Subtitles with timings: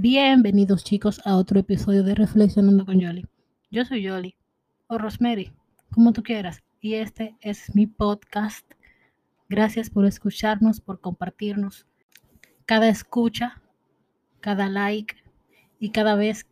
[0.00, 3.26] Bienvenidos chicos a otro episodio de Reflexionando con Yoli.
[3.68, 4.36] Yo soy Yoli,
[4.86, 5.50] o Rosemary,
[5.90, 8.64] como tú quieras, y este es mi podcast.
[9.48, 11.84] Gracias por escucharnos, por compartirnos.
[12.64, 13.60] Cada escucha,
[14.38, 15.16] cada like
[15.80, 16.46] y cada vez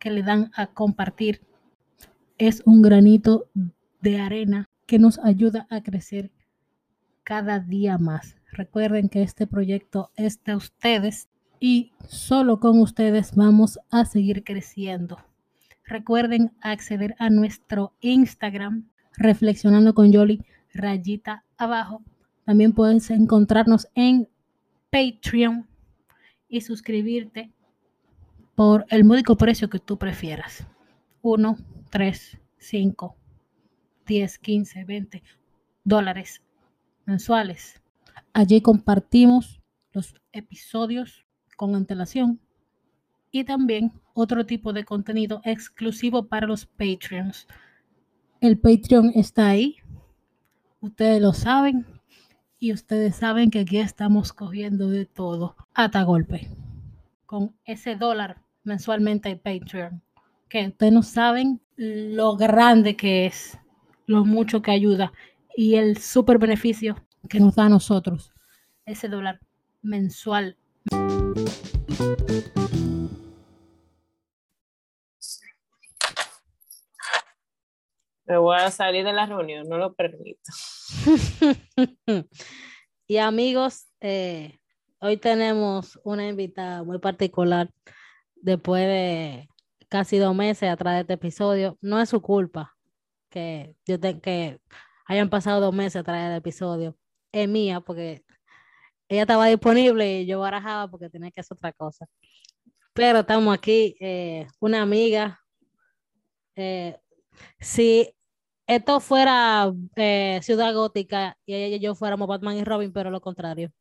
[0.00, 1.40] que le dan a compartir
[2.36, 3.48] es un granito
[4.00, 6.32] de arena que nos ayuda a crecer
[7.22, 8.34] cada día más.
[8.50, 11.28] Recuerden que este proyecto es de ustedes
[11.60, 15.18] y solo con ustedes vamos a seguir creciendo.
[15.84, 22.02] Recuerden acceder a nuestro Instagram, reflexionando con Yoli, rayita abajo.
[22.44, 24.28] También puedes encontrarnos en
[24.90, 25.66] Patreon
[26.48, 27.52] y suscribirte
[28.54, 30.66] por el módico precio que tú prefieras.
[31.22, 31.56] 1,
[31.90, 33.16] 3, 5,
[34.06, 35.22] 10, 15, 20
[35.84, 36.42] dólares
[37.06, 37.80] mensuales.
[38.32, 39.60] Allí compartimos
[39.92, 41.27] los episodios
[41.58, 42.38] con antelación
[43.32, 47.48] y también otro tipo de contenido exclusivo para los Patreons.
[48.40, 49.76] El Patreon está ahí,
[50.80, 51.84] ustedes lo saben
[52.60, 56.48] y ustedes saben que aquí estamos cogiendo de todo hasta golpe
[57.26, 60.00] con ese dólar mensualmente el Patreon,
[60.48, 63.58] que ustedes no saben lo grande que es,
[64.06, 65.12] lo mucho que ayuda
[65.56, 68.32] y el super beneficio que nos da a nosotros
[68.86, 69.40] ese dólar
[69.82, 70.56] mensual.
[78.28, 80.52] Me voy a salir de la reunión, no lo permito.
[83.06, 84.58] y amigos, eh,
[85.00, 87.70] hoy tenemos una invitada muy particular
[88.36, 89.48] después de
[89.88, 91.78] casi dos meses atrás de este episodio.
[91.80, 92.76] No es su culpa
[93.30, 94.60] que, yo que
[95.06, 96.96] hayan pasado dos meses atrás del episodio.
[97.32, 98.24] Es mía porque
[99.08, 102.06] ella estaba disponible y yo barajaba porque tenía que hacer otra cosa.
[102.92, 105.40] Pero estamos aquí, eh, una amiga.
[106.56, 106.98] Eh,
[107.58, 108.12] si
[108.66, 113.20] esto fuera eh, Ciudad Gótica y ella y yo fuéramos Batman y Robin, pero lo
[113.20, 113.72] contrario.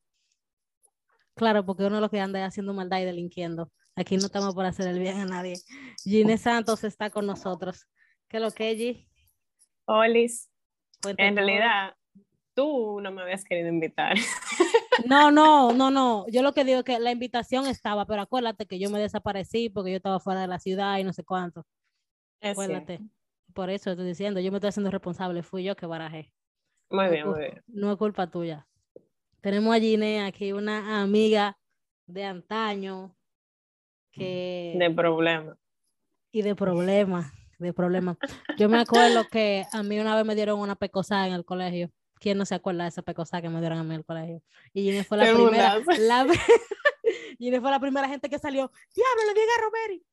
[1.35, 3.71] Claro, porque uno de los que anda haciendo maldad y delinquiendo.
[3.95, 5.55] Aquí no estamos por hacer el bien a nadie.
[6.03, 7.87] Gine Santos está con nosotros.
[8.27, 9.07] ¿Qué es lo que, G?
[9.85, 10.49] Olis.
[11.17, 11.95] En realidad,
[12.53, 14.15] tú no me habías querido invitar.
[15.05, 16.25] No, no, no, no.
[16.29, 19.69] Yo lo que digo es que la invitación estaba, pero acuérdate que yo me desaparecí
[19.69, 21.65] porque yo estaba fuera de la ciudad y no sé cuánto.
[22.41, 23.01] acuérdate.
[23.53, 26.31] Por eso estoy diciendo, yo me estoy haciendo responsable, fui yo que barajé.
[26.89, 27.63] Muy bien, muy bien.
[27.67, 28.67] No es culpa tuya.
[29.41, 31.57] Tenemos a Gine aquí, una amiga
[32.05, 33.15] de antaño
[34.11, 34.75] que...
[34.77, 35.57] De problema.
[36.31, 38.17] Y de problema, de problema.
[38.57, 41.91] Yo me acuerdo que a mí una vez me dieron una pecosada en el colegio.
[42.19, 44.41] ¿Quién no se acuerda de esa pecosa que me dieron a mí en el colegio?
[44.73, 45.79] Y Gine fue la primera.
[45.99, 46.25] La,
[47.39, 48.71] Gine fue la primera gente que salió.
[48.95, 50.05] ¡Diablo, le dije a Romeri!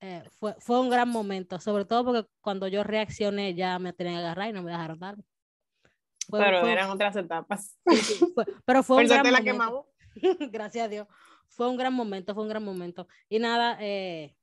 [0.00, 4.16] Eh, fue, fue un gran momento, sobre todo porque cuando yo reaccioné ya me tenían
[4.16, 5.16] que agarrar y no me dejaron dar.
[6.28, 7.78] pero eran otras etapas.
[8.64, 9.86] pero fue un gran momento.
[10.50, 11.06] Gracias a Dios.
[11.48, 13.06] Fue un gran momento, fue un gran momento.
[13.28, 14.34] Y nada, eh,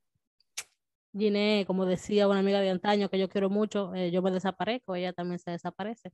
[1.12, 4.96] Giné, como decía una amiga de antaño que yo quiero mucho, eh, yo me desaparezco,
[4.96, 6.14] ella también se desaparece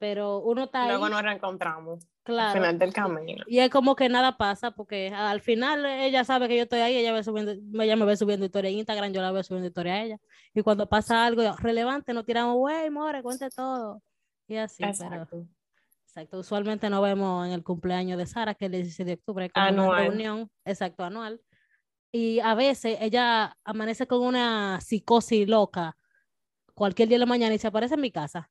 [0.00, 2.08] pero uno está Luego nos reencontramos.
[2.22, 2.48] Claro.
[2.48, 3.44] Al final del camino.
[3.46, 6.96] Y es como que nada pasa, porque al final ella sabe que yo estoy ahí,
[6.96, 7.52] ella, ve subiendo,
[7.82, 10.20] ella me ve subiendo historia en Instagram, yo la veo subiendo historia a ella.
[10.54, 14.02] Y cuando pasa algo relevante, nos tiramos, güey, more, cuente todo.
[14.48, 15.44] Y así, exacto.
[16.06, 16.38] exacto.
[16.38, 19.60] Usualmente nos vemos en el cumpleaños de Sara, que es el 16 de octubre, que
[19.60, 21.42] una reunión, exacto, anual.
[22.10, 25.98] Y a veces ella amanece con una psicosis loca
[26.72, 28.50] cualquier día de la mañana y se aparece en mi casa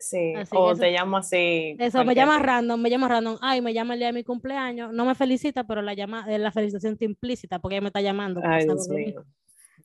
[0.00, 1.76] Sí, o te llamo así.
[1.78, 3.36] Eso, me llama random, me llama random.
[3.42, 4.92] Ay, me llama el día de mi cumpleaños.
[4.94, 8.00] No me felicita, pero la llama, eh, la felicitación está implícita porque ella me está
[8.00, 8.40] llamando.
[8.42, 9.26] Ay, Dios mío.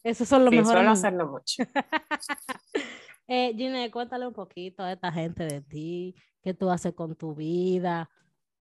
[0.04, 0.78] Esos son los sí, mejores.
[0.78, 1.64] Suelo hacerlo mucho.
[3.28, 7.36] eh, Gine, cuéntale un poquito a esta gente de ti, qué tú haces con tu
[7.36, 8.10] vida,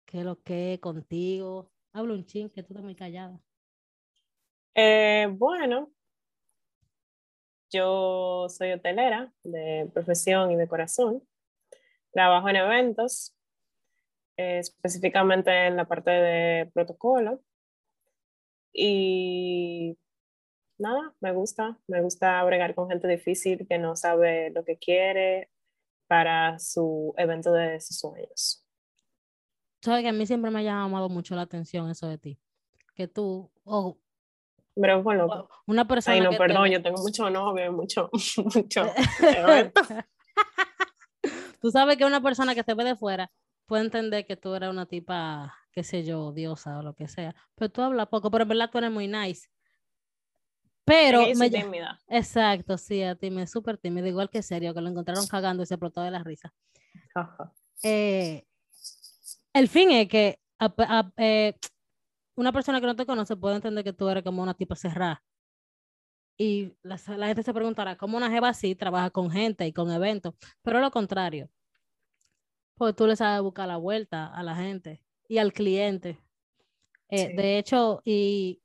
[0.04, 1.70] qué es lo que es contigo.
[1.92, 3.40] Habla un ching, que tú estás muy callada.
[4.74, 5.90] Eh, bueno,
[7.70, 11.22] yo soy hotelera de profesión y de corazón.
[12.16, 13.36] Trabajo en eventos,
[14.38, 17.42] eh, específicamente en la parte de protocolo.
[18.72, 19.98] Y
[20.78, 25.50] nada, me gusta, me gusta bregar con gente difícil que no sabe lo que quiere
[26.06, 28.64] para su evento de sus sueños.
[29.82, 32.40] Sabes que a mí siempre me ha llamado mucho la atención eso de ti,
[32.94, 33.98] que tú, o
[34.74, 36.14] pero bueno, una persona.
[36.14, 38.08] Ay, no, perdón, yo tengo mucho novio, mucho,
[38.54, 38.86] mucho.
[41.60, 43.30] tú sabes que una persona que te ve de fuera
[43.66, 47.34] puede entender que tú eres una tipa qué sé yo, diosa o lo que sea.
[47.54, 49.48] Pero tú hablas poco, pero en verdad tú eres muy nice.
[50.84, 52.00] Pero es me- tímida.
[52.08, 55.62] Exacto, sí, a ti me es súper tímido, igual que serio, que lo encontraron cagando
[55.62, 56.54] y se explotó de la risa.
[57.82, 58.46] Eh,
[59.52, 61.58] el fin es que a- a- eh,
[62.36, 65.22] una persona que no te conoce puede entender que tú eres como una tipa cerrada.
[66.38, 69.90] Y la, la gente se preguntará, ¿cómo una jeva así trabaja con gente y con
[69.90, 70.34] eventos?
[70.62, 71.50] Pero lo contrario,
[72.74, 76.18] pues tú le sabes buscar la vuelta a la gente y al cliente.
[77.08, 77.36] Eh, Sí.
[77.36, 78.62] De hecho, y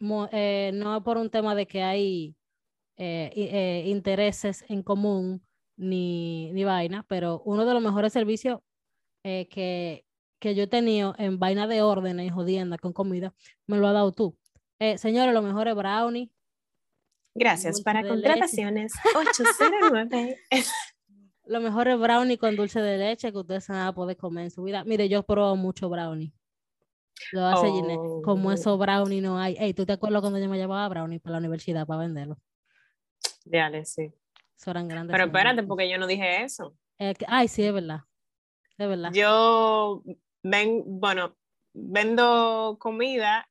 [0.00, 2.36] mo- eh, no por un tema de que hay
[2.96, 5.46] eh, intereses en común
[5.76, 8.60] ni, ni vaina, pero uno de los mejores servicios
[9.22, 10.04] que,
[10.38, 13.34] que yo he tenido en vaina de órdenes y jodienda con comida,
[13.66, 14.38] me lo ha dado tú.
[14.96, 16.30] Señores, los mejores brownie,
[17.34, 17.74] Gracias.
[17.76, 20.36] Dulce Para contrataciones 809.
[21.46, 24.62] los mejores brownie con dulce de leche que ustedes van a poder comer en su
[24.62, 24.84] vida.
[24.84, 26.32] Mire, yo pruebo mucho brownie.
[27.32, 28.22] Lo hace Ginette.
[28.24, 28.52] Como Oh.
[28.52, 29.56] esos brownie no hay.
[29.58, 32.38] Ey, ¿tú te acuerdas cuando yo me llevaba brownie para la universidad para venderlo?
[33.44, 34.12] Dale, sí.
[34.58, 35.12] Eso eran grandes.
[35.12, 36.76] Pero espérate, porque yo no dije eso.
[36.98, 38.00] Eh, que- ay, sí, es verdad.
[38.78, 39.10] Es verdad.
[39.12, 40.02] Yo
[40.42, 41.36] ven, bueno,
[41.72, 43.48] vendo comida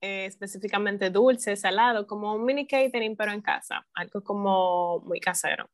[0.00, 5.68] eh, específicamente dulce, salado, como un mini catering, pero en casa, algo como muy casero.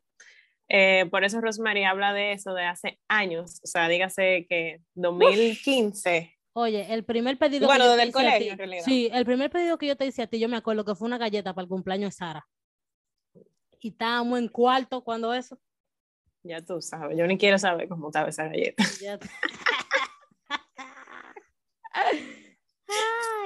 [0.69, 6.39] Eh, por eso Rosemary habla de eso de hace años, o sea, dígase que 2015.
[6.55, 8.85] Oye, el primer pedido Bueno, que yo te hice a colegio, ti- en realidad.
[8.85, 11.07] Sí, el primer pedido que yo te hice a ti, yo me acuerdo que fue
[11.07, 12.47] una galleta para el cumpleaños de Sara.
[13.81, 15.59] Y estábamos en cuarto cuando eso.
[16.45, 18.83] Ya tú sabes, yo ni quiero saber cómo estaba esa galleta.
[19.01, 19.19] Ya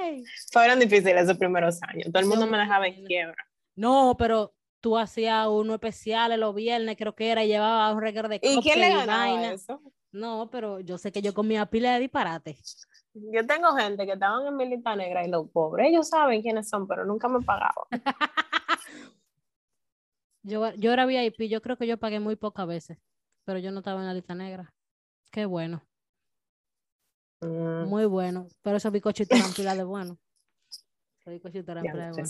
[0.07, 3.35] Ay, Fueron difíciles esos primeros años, todo el mundo me dejaba en quiebra.
[3.75, 8.29] No, pero tú hacías uno especial los viernes, creo que era, y llevaba un regalo
[8.29, 9.81] de ¿Y quién le ganaba eso?
[10.11, 12.57] No, pero yo sé que yo comía pila de disparate.
[13.13, 16.87] Yo tengo gente que estaban en Milita Negra y los pobres, ellos saben quiénes son,
[16.87, 17.85] pero nunca me pagaban.
[20.43, 22.97] Yo, yo era VIP, yo creo que yo pagué muy pocas veces,
[23.43, 24.73] pero yo no estaba en la lista negra.
[25.29, 25.83] Qué bueno,
[27.41, 28.47] Mm, muy bueno.
[28.61, 30.17] Pero esos bizcochitos eran pila de bueno.
[31.25, 32.23] Esos pila de no bueno.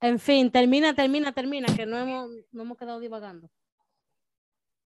[0.00, 3.50] En fin, termina, termina, termina, que no hemos, no hemos quedado divagando.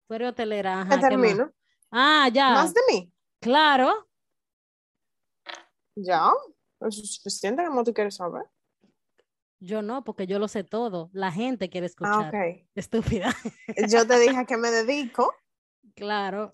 [0.06, 1.52] Tú eres hotelera, termino.
[1.90, 3.12] Ah, ya, ¿Más de mí?
[3.40, 4.08] claro.
[5.96, 6.30] Ya.
[6.80, 8.44] Eso es suficiente como tú quieres saber.
[9.58, 11.10] Yo no, porque yo lo sé todo.
[11.12, 12.34] La gente quiere Ah, escuchar.
[12.34, 12.66] ok.
[12.74, 13.34] Estúpida.
[13.88, 15.34] Yo te dije a qué me dedico.
[15.94, 16.52] Claro.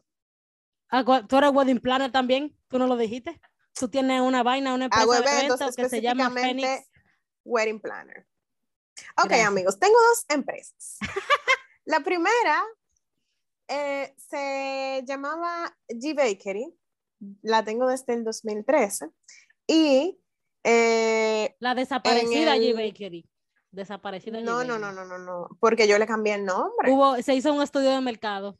[1.28, 2.56] ¿Tú eres wedding planner también?
[2.68, 3.40] ¿Tú no lo dijiste?
[3.72, 6.88] Tú tienes una vaina, una empresa de eventos que se llama Phoenix.
[7.44, 8.26] Wedding Planner.
[9.18, 9.46] Ok, Gracias.
[9.48, 10.98] amigos, tengo dos empresas.
[11.84, 12.64] La primera
[13.68, 16.74] eh, se llamaba G Bakery.
[17.42, 19.10] La tengo desde el 2013.
[19.68, 20.18] Y
[20.64, 23.28] eh, La desaparecida en G el- Bakery.
[23.70, 24.80] Desaparecida G no, no, Bakery.
[24.80, 26.90] no, no, no, no, porque yo le cambié el nombre.
[26.90, 28.58] Hubo, se hizo un estudio de mercado.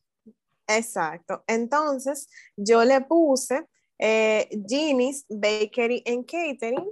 [0.67, 1.45] Exacto.
[1.47, 3.67] Entonces, yo le puse
[3.99, 6.91] eh, Ginny's Bakery and Catering,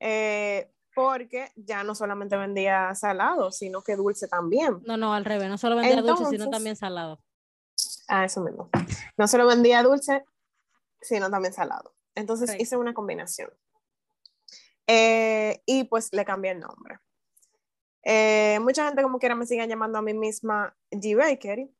[0.00, 4.82] eh, porque ya no solamente vendía salado, sino que dulce también.
[4.86, 5.48] No, no, al revés.
[5.48, 7.20] No solo vendía dulce, sino también salado.
[8.08, 8.70] Ah, eso mismo.
[9.16, 10.24] No solo vendía dulce,
[11.00, 11.94] sino también salado.
[12.14, 13.50] Entonces hice una combinación.
[14.86, 16.98] Eh, y pues le cambié el nombre.
[18.02, 21.74] Eh, mucha gente como quiera me sigue llamando a mí misma G Bakery,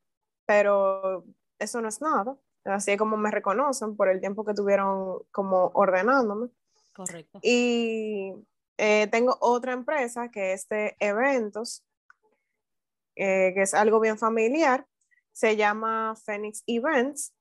[0.46, 1.24] pero
[1.58, 2.36] eso no es nada.
[2.64, 6.48] Así es como me reconocen por el tiempo que tuvieron como ordenándome.
[6.94, 7.40] Correcto.
[7.42, 8.32] Y
[8.78, 11.84] eh, tengo otra empresa que es de eventos,
[13.16, 14.86] eh, que es algo bien familiar.
[15.32, 17.34] Se llama Phoenix Events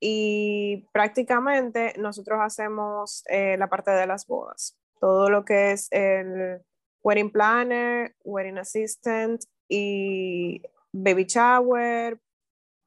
[0.00, 4.76] y prácticamente nosotros hacemos eh, la parte de las bodas.
[4.98, 6.62] Todo lo que es el
[7.02, 12.18] wedding planner, wedding assistant y baby shower,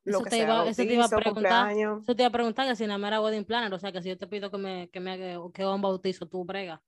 [0.07, 1.71] lo Eso que te iba- eso te iba a bautizo, preguntar.
[1.71, 4.01] Eso te iba a preguntar que si nada más era wedding planner, o sea que
[4.01, 5.17] si yo te pido que me, que me
[5.53, 6.81] que un bautizo, tú brega.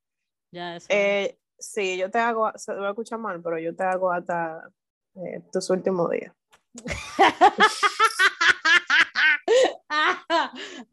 [0.50, 0.86] Ya eso.
[0.90, 4.70] Eh, sí, yo te hago, se va a escuchar mal, pero yo te hago hasta
[5.16, 6.32] eh, tus últimos días.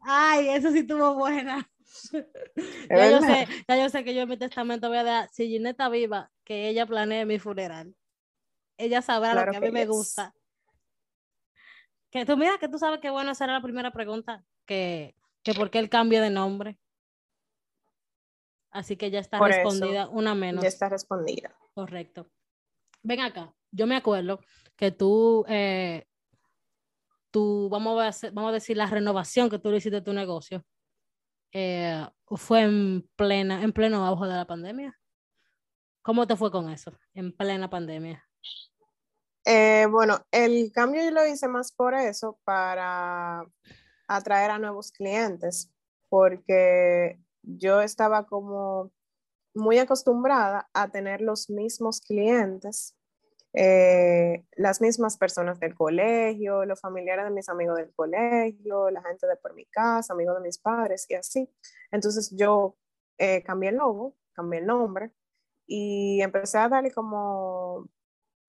[0.00, 1.68] Ay, eso sí estuvo buena.
[2.90, 5.48] ya, yo sé, ya yo sé que yo en mi testamento voy a dar, si
[5.48, 7.94] Ginette está viva, que ella planee mi funeral.
[8.76, 9.88] Ella sabrá Claro lo que a mí que me yes.
[9.88, 10.34] gusta.
[12.10, 15.54] Que tú mira que tú sabes que bueno, esa era la primera pregunta, que, que
[15.54, 16.78] por qué el cambio de nombre.
[18.70, 20.62] Así que ya está Por eso, respondida una menos.
[20.62, 21.54] Ya está respondida.
[21.74, 22.30] Correcto.
[23.02, 24.40] Ven acá, yo me acuerdo
[24.76, 26.06] que tú, eh,
[27.30, 30.12] tú vamos, a hacer- vamos a decir la renovación que tú le hiciste a tu
[30.12, 30.64] negocio.
[31.52, 34.94] eh, fue en plena, en pleno auge de la pandemia.
[36.02, 38.22] ¿Cómo te fue con eso, en plena pandemia?
[39.50, 43.46] Eh, bueno, el cambio yo lo hice más por eso, para
[44.06, 45.72] atraer a nuevos clientes,
[46.10, 48.92] porque yo estaba como
[49.54, 52.94] muy acostumbrada a tener los mismos clientes,
[53.54, 59.26] eh, las mismas personas del colegio, los familiares de mis amigos del colegio, la gente
[59.26, 61.50] de por mi casa, amigos de mis padres y así.
[61.90, 62.76] Entonces yo
[63.16, 65.10] eh, cambié el logo, cambié el nombre
[65.66, 67.88] y empecé a darle como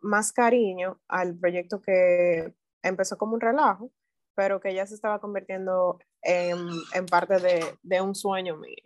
[0.02, 3.92] más cariño al proyecto que empezó como un relajo,
[4.36, 6.58] pero que ya se estaba convirtiendo en,
[6.94, 8.84] en parte de, de, un sueño mío.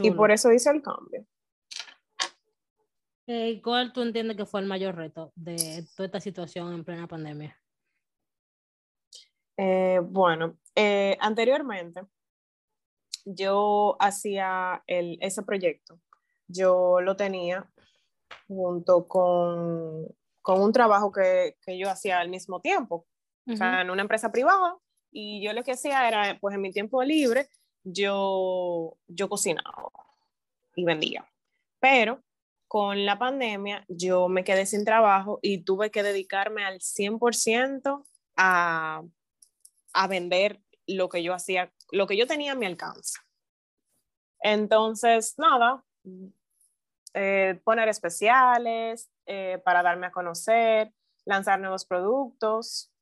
[0.00, 1.26] Y por eso hice el cambio.
[3.26, 7.06] Eh, ¿Cuál tú entiendes que fue el mayor reto de toda esta situación en plena
[7.06, 7.56] pandemia?
[9.56, 12.02] Eh, bueno, eh, anteriormente
[13.24, 16.00] yo hacía el, ese proyecto,
[16.48, 17.70] yo lo tenía
[18.48, 20.06] junto con,
[20.42, 23.06] con un trabajo que, que, yo hacía al mismo tiempo,
[23.46, 24.76] o sea, en una empresa privada,
[25.10, 27.48] y yo lo que hacía era, pues en mi tiempo libre,
[27.82, 29.90] yo, yo cocinaba
[30.76, 31.26] y vendía.
[31.80, 32.22] Pero
[32.68, 38.04] con la pandemia yo me quedé sin trabajo y tuve que dedicarme al 100%
[38.36, 39.02] a,
[39.92, 43.18] a vender lo que yo hacía, lo que yo tenía a mi alcance.
[44.42, 45.84] Entonces, nada,
[47.12, 50.92] eh, poner especiales eh, para darme a conocer,
[51.24, 52.92] lanzar nuevos productos.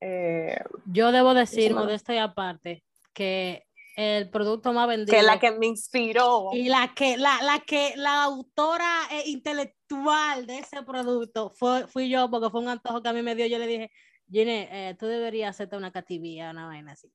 [0.00, 3.66] Eh, yo debo decir, modesto y aparte, que
[3.96, 5.16] el producto más vendido.
[5.16, 6.48] Que la que me inspiró.
[6.52, 8.90] Y la que, la, la que, la autora
[9.26, 13.34] intelectual de ese producto fue, fui yo, porque fue un antojo que a mí me
[13.34, 13.46] dio.
[13.46, 13.90] Yo le dije,
[14.30, 17.12] Gine, tú deberías hacerte una cativía, una vaina así.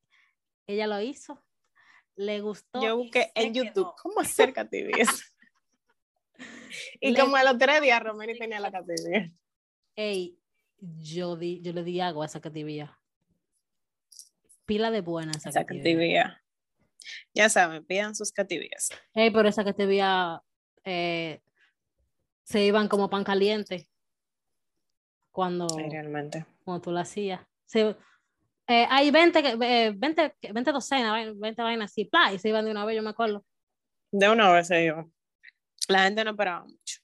[0.68, 1.44] Ella lo hizo,
[2.16, 2.84] le gustó.
[2.84, 5.08] Yo busqué en YouTube cómo hacer cativías.
[7.02, 9.32] y como a los tres días Romero tenía la cativía.
[9.96, 10.38] Ey,
[10.80, 12.98] yo, di, yo le di agua a esa cativía.
[14.66, 16.44] Pila de buena esa, esa cativía.
[17.34, 18.90] Ya saben, pidan sus cativías.
[19.14, 20.42] Ey, pero esa cativía
[20.84, 21.42] eh,
[22.44, 23.90] se iban como pan caliente
[25.32, 26.46] cuando, realmente.
[26.64, 27.42] cuando tú la hacías.
[27.66, 27.96] Se,
[28.68, 29.56] eh, hay 20,
[29.96, 33.46] 20, 20 docenas, 20 vainas así, y se iban de una vez, yo me acuerdo.
[34.12, 35.12] De una vez se iban.
[35.88, 37.00] La gente no esperaba mucho.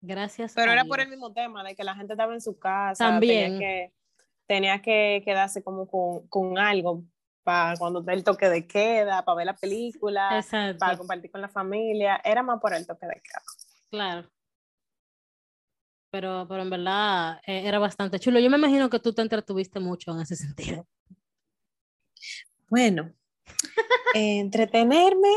[0.00, 0.54] Gracias.
[0.54, 3.06] Pero era por el mismo tema, de que la gente estaba en su casa.
[3.06, 3.52] También.
[3.52, 3.92] Tenía que,
[4.46, 7.04] tenía que quedarse como con, con algo
[7.42, 10.78] para cuando el toque de queda, para ver la película, Exacto.
[10.78, 12.20] para compartir con la familia.
[12.24, 13.42] Era más por el toque de queda.
[13.90, 14.30] Claro.
[16.10, 18.40] Pero, pero en verdad eh, era bastante chulo.
[18.40, 20.86] Yo me imagino que tú te entretuviste mucho en ese sentido.
[22.68, 23.12] Bueno,
[24.14, 25.28] entretenerme,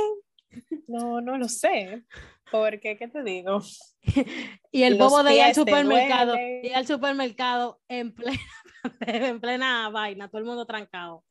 [0.88, 2.04] no, no lo sé.
[2.52, 3.62] Porque, ¿qué te digo?
[4.72, 8.40] y el bobo de ir al supermercado, ir al supermercado en plena,
[9.02, 11.24] en plena vaina, todo el mundo trancado.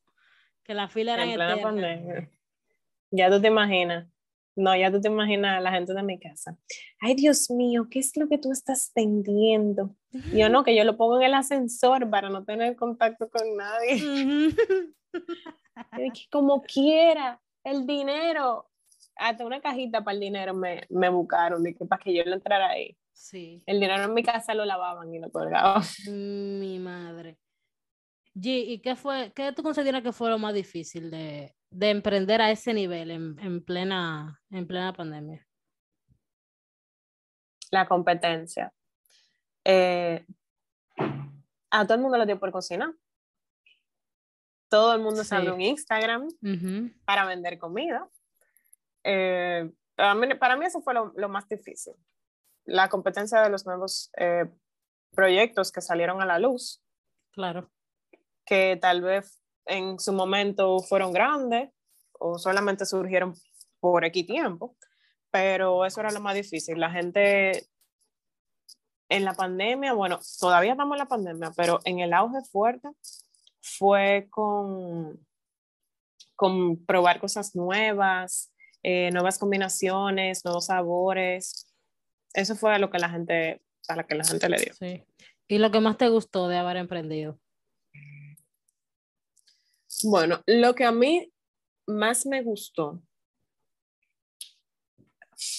[0.65, 2.31] Que la fila era en plena pandemia.
[3.11, 4.09] Ya tú te imaginas.
[4.55, 6.59] No, ya tú te imaginas a la gente de mi casa.
[7.01, 9.97] Ay, Dios mío, ¿qué es lo que tú estás tendiendo?
[10.35, 14.55] Yo no, que yo lo pongo en el ascensor para no tener contacto con nadie.
[16.31, 18.72] como quiera, el dinero
[19.23, 22.35] hasta una cajita para el dinero me, me buscaron, de que, para que yo le
[22.35, 22.97] entrara ahí.
[23.13, 23.63] Sí.
[23.67, 25.83] El dinero en mi casa lo lavaban y lo colgaban.
[26.09, 27.39] Mi madre.
[28.35, 32.41] G, ¿y qué fue, qué tú consideras que fue lo más difícil de, de emprender
[32.41, 35.47] a ese nivel en, en, plena, en plena pandemia?
[37.71, 38.73] La competencia.
[39.65, 40.27] Eh,
[41.71, 42.93] a todo el mundo lo dio por cocinar.
[44.69, 45.35] Todo el mundo sí.
[45.35, 46.95] un Instagram uh -huh.
[47.05, 48.09] para vender comida.
[49.05, 51.95] Eh, para, mí, para, mí, eso fue lo, lo, más difícil.
[52.65, 54.47] La competencia de los nuevos eh,
[55.13, 56.83] proyectos que salieron a la luz.
[57.33, 57.71] Claro.
[58.45, 61.71] Que tal vez en su momento fueron grandes
[62.19, 63.35] o solamente surgieron
[63.81, 64.77] por X tiempo,
[65.31, 66.79] pero eso era lo más difícil.
[66.79, 67.67] La gente
[69.09, 72.89] en la pandemia, bueno, todavía estamos en la pandemia, pero en el auge fuerte
[73.61, 75.27] fue con,
[76.37, 78.52] con probar cosas nuevas,
[78.83, 81.73] eh, nuevas combinaciones, nuevos sabores.
[82.35, 84.75] Eso fue a lo que la gente, a lo que la gente le dio.
[84.75, 85.05] Sí.
[85.47, 87.39] ¿Y lo que más te gustó de haber emprendido?
[90.05, 91.33] Bueno, lo que a mí
[91.87, 93.03] más me gustó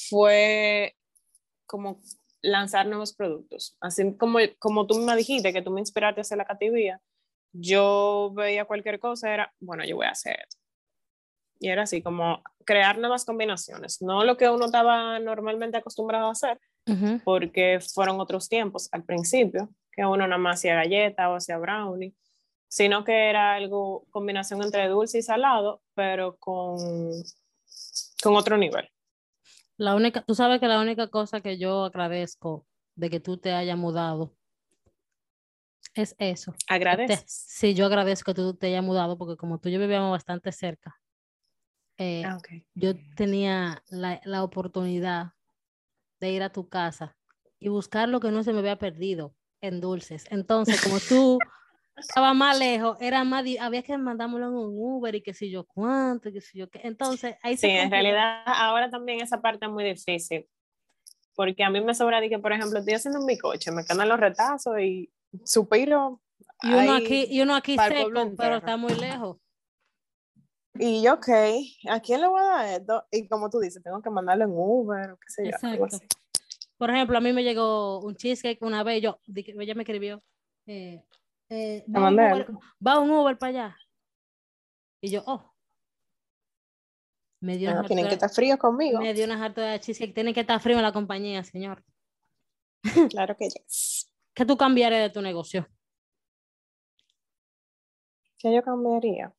[0.10, 0.98] fue
[1.66, 2.02] como
[2.42, 3.78] lanzar nuevos productos.
[3.80, 7.02] Así como, como tú me dijiste que tú me inspiraste a hacer la cativía,
[7.54, 10.63] yo veía cualquier cosa, era, bueno, yo voy a hacer esto
[11.64, 16.32] Y era así, como crear nuevas combinaciones, no lo que uno estaba normalmente acostumbrado a
[16.34, 16.60] hacer,
[17.24, 22.14] porque fueron otros tiempos al principio, que uno nada más hacía galleta o hacía brownie,
[22.68, 26.80] sino que era algo, combinación entre dulce y salado, pero con,
[28.22, 28.90] con otro nivel.
[29.78, 33.54] La única, tú sabes que la única cosa que yo agradezco de que tú te
[33.54, 34.34] hayas mudado
[35.94, 36.54] es eso.
[36.68, 37.24] Agradeces.
[37.26, 40.52] sí, yo agradezco que tú te hayas mudado porque como tú y yo vivíamos bastante
[40.52, 41.00] cerca,
[41.98, 42.50] eh, Ah, ok.
[42.76, 45.34] yo tenía la, la oportunidad
[46.20, 47.18] de ir a tu casa
[47.60, 50.26] y buscar lo que no se me había perdido en dulces.
[50.30, 51.40] Entonces, como tú
[51.98, 55.66] estabas más lejos, era más, había que mandármelo en un Uber y qué sé yo
[55.66, 56.82] cuánto, qué sé yo qué.
[56.84, 57.92] Entonces, ahí se Sí, en complicó.
[57.96, 60.48] realidad ahora también esa parte es muy difícil,
[61.36, 64.10] porque a mí me sobra de que, por ejemplo, estoy haciendo un bicoche, me quedan
[64.10, 65.12] los retazos y
[65.46, 66.22] supiro.
[66.62, 69.38] Y uno ahí, aquí, y uno aquí seco, pero está muy lejos.
[70.76, 71.28] Y yo, ok,
[71.90, 73.06] ¿a quién le voy a dar esto?
[73.12, 75.86] Y como tú dices, tengo que mandarlo en Uber o qué sé yo, Exacto.
[75.86, 76.00] así.
[76.78, 80.24] Por ejemplo, a mí me llegó un cheesecake una vez, yo, ella me escribió,
[80.66, 81.04] eh,
[81.50, 82.48] eh, va, un Uber,
[82.86, 83.78] va un Uber para allá.
[85.02, 85.54] Y yo, oh.
[87.40, 89.02] Me dio No, una tienen que estar fríos conmigo.
[89.02, 90.14] me dio una harta de cheesecake.
[90.14, 91.84] Tiene que estar frío en la compañía, señor.
[93.12, 94.10] Claro que yes.
[94.34, 95.68] ¿Qué tú cambiarías de tu negocio?
[98.38, 99.34] ¿Qué yo cambiaría?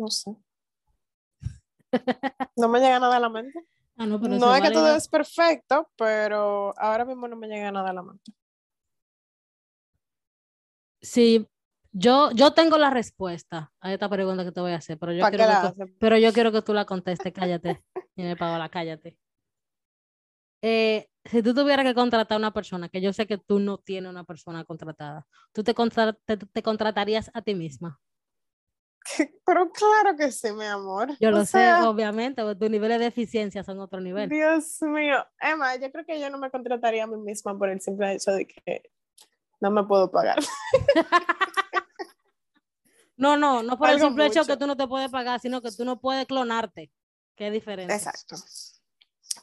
[0.00, 0.34] No sé.
[2.56, 3.58] No me llega nada a la mente.
[3.96, 7.36] Ah, no, pero No eso es que todo la- es perfecto, pero ahora mismo no
[7.36, 8.32] me llega nada a la mente.
[11.02, 11.46] Sí,
[11.92, 15.20] yo, yo tengo la respuesta a esta pregunta que te voy a hacer, pero yo
[15.22, 17.82] ¿Para qué quiero que tú- pero yo quiero que tú la contestes, cállate.
[18.16, 19.18] Dime, Paola, cállate.
[20.62, 23.78] Eh, si tú tuvieras que contratar a una persona, que yo sé que tú no
[23.78, 27.98] tienes una persona contratada, ¿tú te, contra- te, te contratarías a ti misma?
[29.46, 31.16] Pero claro que sí, mi amor.
[31.20, 34.28] Yo O lo sea, sé, obviamente, porque tus niveles de eficiencia son otro nivel.
[34.28, 35.26] Dios mío.
[35.40, 38.32] Emma, yo creo que yo no me contrataría a mí misma por el simple hecho
[38.32, 38.90] de que
[39.60, 40.38] no me puedo pagar.
[43.16, 44.58] No, no, no por el simple hecho que mucho.
[44.60, 46.90] tú no te puedes pagar, sino que tú no puedes clonarte,
[47.36, 47.92] que es diferente.
[47.92, 48.36] Exacto.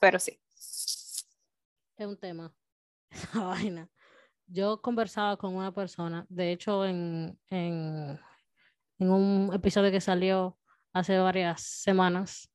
[0.02, 0.42] Pero sí.
[0.56, 1.28] es
[2.08, 2.52] un tema.
[3.12, 3.88] Esa vaina.
[4.48, 8.20] Yo conversaba con una persona, de hecho, en, en,
[9.00, 10.58] en un episodio que salió
[10.94, 12.50] hace varias semanas,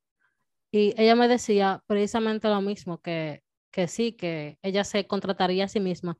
[0.70, 5.68] y ella me decía precisamente lo mismo, que, que sí, que ella se contrataría a
[5.68, 6.18] sí misma,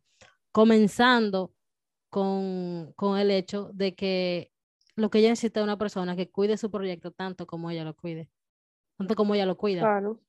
[0.52, 1.54] comenzando
[2.10, 4.52] con, con el hecho de que
[4.94, 7.96] lo que ella necesita es una persona que cuide su proyecto tanto como ella lo
[7.96, 8.28] cuide,
[8.98, 10.20] tanto como ella lo cuida, Claro.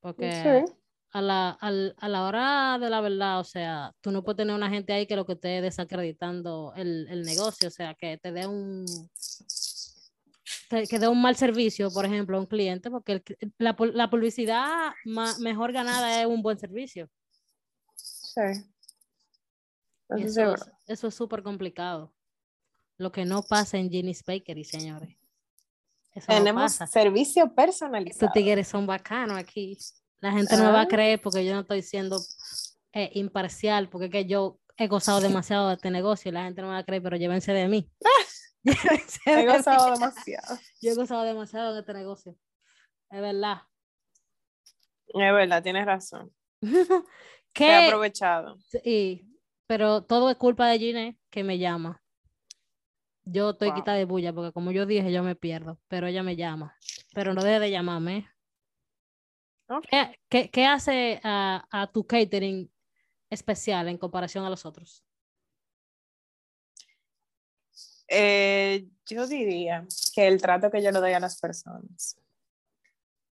[0.00, 0.72] porque Sí.
[1.16, 4.54] A la, al- a la hora de la verdad, o sea, tú no puedes tener
[4.54, 8.32] una gente ahí que lo que esté desacreditando el, el negocio, o sea, que te
[8.32, 8.84] dé un
[10.68, 13.22] que, dé un mal servicio, por ejemplo, a un cliente, porque el
[13.58, 17.08] la, la publicidad ma- mejor ganada es un buen servicio.
[17.94, 18.42] Sí.
[20.08, 22.12] Eso Eso, es- eso es súper complicado.
[22.98, 25.16] Lo que no pasa en Ginny's Bakery, señores.
[26.12, 28.32] Eso Tenemos servicio Estos personalizado.
[28.32, 29.78] tigres son bacanos aquí.
[30.26, 30.88] La gente no me va a Ah.
[30.88, 32.18] creer porque yo no estoy siendo
[32.92, 36.62] eh, imparcial, porque es que yo he gozado demasiado de este negocio y la gente
[36.62, 37.88] no me va a creer, pero llévense de mí.
[38.64, 39.46] Llévense de He mí.
[39.46, 40.58] gozado demasiado.
[40.82, 42.34] Yo he gozado demasiado de este negocio.
[43.10, 43.58] Es verdad.
[45.06, 46.32] Es verdad, tienes razón.
[46.62, 47.04] He
[47.52, 47.74] ¿Qué?
[47.86, 48.58] aprovechado.
[48.68, 49.24] Sí,
[49.68, 52.02] pero todo es culpa de Gine que me llama.
[53.24, 53.76] Yo estoy Wow.
[53.76, 56.74] quitada de bulla porque como yo dije, yo me pierdo, pero ella me llama.
[57.14, 58.28] Pero no deje de llamarme.
[59.90, 62.70] ¿Qué, qué- qué hace a, a tu catering
[63.30, 65.04] especial en comparación a los otros?
[68.08, 72.16] Eh, yo diría que el trato que yo le doy a las personas.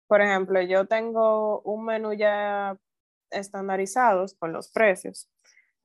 [0.08, 2.78] Por ejemplo, yo tengo un menú ya
[3.32, 5.30] estandarizados con los precios,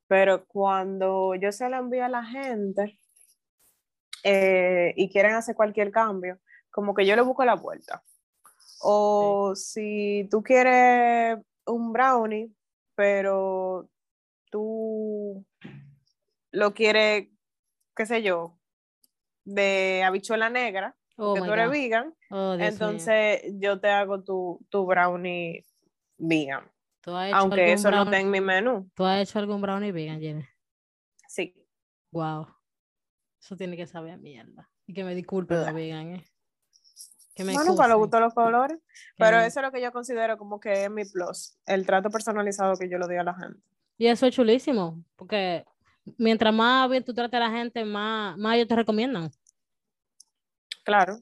[0.07, 2.98] pero cuando yo se lo envío a la gente
[4.22, 6.38] eh, y quieren hacer cualquier cambio,
[6.70, 8.02] como que yo le busco la vuelta.
[8.80, 12.50] O si tú quieres un brownie,
[12.94, 13.88] pero
[14.50, 15.44] tú
[16.50, 17.28] lo quieres,
[17.96, 18.58] qué sé yo,
[19.44, 21.72] de habichuela negra, Oh que tú eres God.
[21.72, 22.66] vegan, Oh, mío.
[22.66, 25.64] entonces yo te hago tu, tu brownie
[26.18, 28.90] vegan, ¿Tú has hecho aunque eso no está en mi menú.
[28.94, 30.44] ¿Tú has hecho algún brownie vegan, Jenny?
[31.28, 31.54] Sí,
[32.12, 32.46] Wow.
[33.40, 34.70] Eso tiene que saber a mierda.
[34.87, 36.24] Y que me disculpen los vegan, ¿eh?
[37.34, 38.78] Que me bueno, para lo excusen, gusto los colores,
[39.18, 42.76] pero eso es lo que yo considero como que es mi plus, el trato personalizado
[42.76, 43.60] que yo le doy a la gente.
[43.98, 45.64] Y eso es chulísimo, porque
[46.16, 49.30] mientras más bien tú trates a la gente, más, más ellos te recomiendan.
[50.84, 51.18] Claro.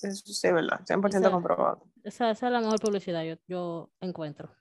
[0.00, 0.80] Eso sí, verdad.
[0.86, 1.86] 100% Esa- comprobado.
[2.02, 4.54] Esa, esa es la mejor publicidad yo, yo encuentro.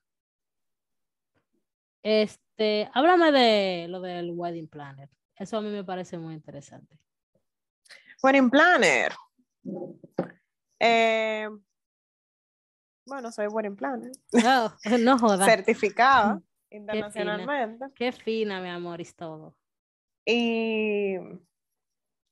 [2.02, 5.10] Este, háblame de lo del wedding planner.
[5.36, 6.98] Eso a mí me parece muy interesante.
[8.22, 9.14] Wedding planner.
[10.86, 11.50] Eh,
[13.06, 14.12] bueno, soy wedding planner.
[14.32, 15.46] No, no jodas.
[15.46, 17.86] Certificada internacionalmente.
[17.96, 19.56] Qué fina, mi amor, y todo.
[20.26, 21.16] Y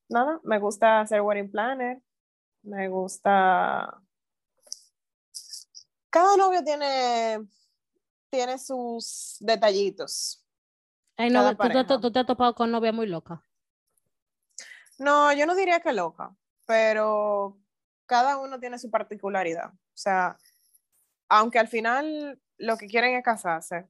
[0.09, 2.01] nada, me gusta hacer wedding planner.
[2.63, 4.01] Me gusta.
[6.09, 7.47] Cada novio tiene,
[8.29, 10.45] tiene sus detallitos.
[11.17, 13.43] Ay, no, ¿tú, te- tú te has topado con novia muy loca.
[14.99, 16.35] No, yo no diría que loca,
[16.65, 17.57] pero
[18.11, 19.71] cada uno tiene su particularidad.
[19.71, 20.37] O sea,
[21.29, 23.87] aunque al final lo que quieren es casarse,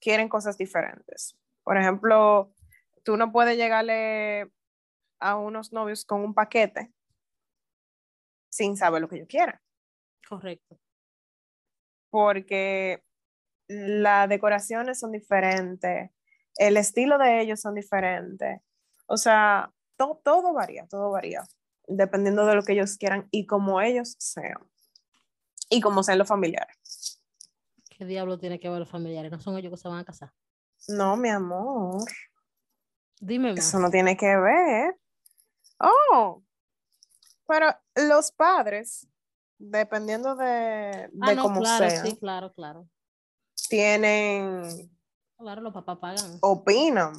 [0.00, 1.36] quieren cosas diferentes.
[1.62, 2.52] Por ejemplo,
[3.04, 4.50] tú no puedes llegarle
[5.20, 6.92] a unos novios con un paquete
[8.50, 9.60] sin saber lo que ellos quieren,
[10.28, 10.80] Correcto.
[12.10, 13.04] porque
[13.68, 16.10] las decoraciones son diferentes,
[16.56, 18.60] el estilo de ellos son diferentes.
[19.06, 21.44] O sea, to- todo varía, todo varía,
[21.86, 24.58] dependiendo de lo que ellos quieran y como ellos sean.
[25.68, 27.20] Y como sean los familiares.
[27.90, 29.32] ¿Qué diablo tiene que ver los familiares?
[29.32, 30.32] No son ellos que se van a casar.
[30.88, 32.04] No, mi amor,
[33.20, 33.58] Dime más.
[33.66, 34.96] eso no tiene que ver.
[35.80, 36.42] Oh,
[37.46, 39.08] pero los padres,
[39.58, 42.88] dependiendo de, Ah, de no, cómo claro, sean, sí, claro, claro.
[43.68, 44.90] tienen
[45.38, 46.38] Claro, los papás pagan.
[46.42, 47.14] opinan,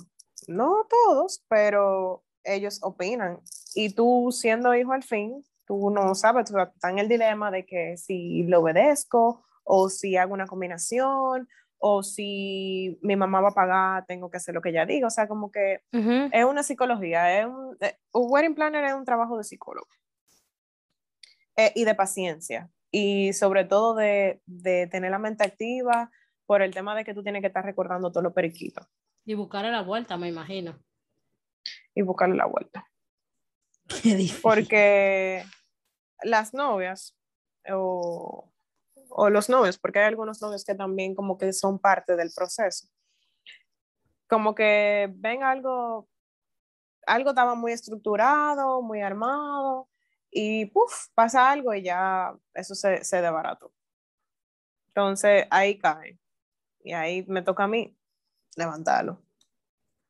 [0.47, 3.41] no todos, pero ellos opinan.
[3.75, 7.65] Y tú siendo hijo al fin, tú no sabes, tú estás en el dilema de
[7.65, 11.47] que si lo obedezco o si hago una combinación
[11.79, 15.07] o si mi mamá va a pagar, tengo que hacer lo que ella diga.
[15.07, 16.29] O sea, como que Ujú.
[16.31, 19.87] es una psicología, es un, eh, un wedding planner es un trabajo de psicólogo
[21.55, 26.09] Eh, y de paciencia y sobre todo de, de tener la mente activa
[26.45, 28.87] por el tema de que tú tienes que estar recordando todos los periquitos
[29.25, 30.79] Y buscarle la vuelta, me imagino.
[31.93, 32.87] y buscarle la vuelta.
[34.03, 34.41] Qué difícil.
[34.41, 35.45] Porque
[36.23, 37.15] las novias
[37.69, 38.51] o,
[39.09, 42.87] o los novios, porque hay algunos novios que también como que son parte del proceso,
[44.27, 46.07] como que ven algo,
[47.05, 49.87] algo estaba muy estructurado, muy armado,
[50.29, 53.71] y puf, pasa algo y ya eso se, se desbarató.
[54.89, 56.19] Entonces ahí cae.
[56.83, 57.95] Y ahí me toca a mí
[58.55, 59.21] levantarlo.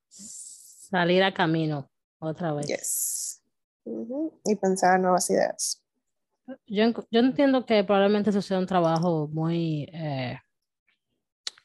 [0.09, 2.67] Salir a camino otra vez.
[2.67, 3.43] Yes.
[4.45, 5.83] Y pensar nuevas ideas.
[6.65, 10.39] Yo, yo entiendo que probablemente eso sea un trabajo muy eh,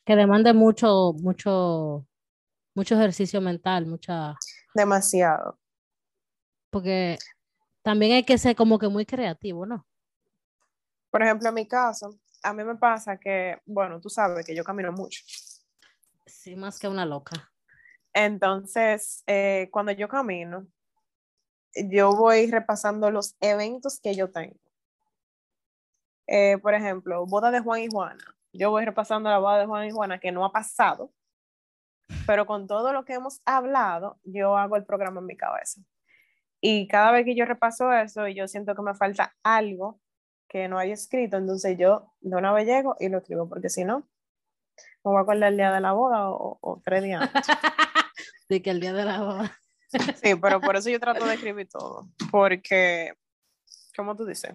[0.04, 2.06] que demande mucho, mucho,
[2.74, 4.34] mucho ejercicio mental, mucha,
[4.74, 5.58] Demasiado.
[6.70, 7.18] porque
[7.82, 9.86] también hay que ser como que muy creativo, ¿no?
[11.10, 14.64] Por ejemplo, en mi caso, a mí me pasa que, bueno, tú sabes que yo
[14.64, 15.22] camino mucho.
[16.26, 17.52] Sí, más que una loca.
[18.14, 20.66] Entonces, eh, cuando yo camino,
[21.74, 24.56] yo voy repasando los eventos que yo tengo.
[26.26, 28.24] Eh, por ejemplo, boda de Juan y Juana.
[28.52, 31.10] Yo voy repasando la boda de Juan y Juana que no ha pasado,
[32.26, 35.80] pero con todo lo que hemos hablado, yo hago el programa en mi cabeza.
[36.60, 40.00] Y cada vez que yo repaso eso, yo siento que me falta algo
[40.48, 43.84] que no hay escrito, entonces yo de una vez llego y lo escribo, porque si
[43.84, 44.00] no,
[45.04, 47.46] me voy a acordar el día de la boda o, o tres días antes.
[48.48, 49.61] De que el día de la boda.
[50.22, 53.14] Sí, pero por eso yo trato de escribir todo, porque,
[53.96, 54.54] como tú dices,